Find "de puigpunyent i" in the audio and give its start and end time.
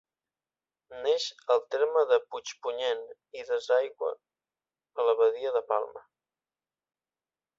2.11-3.45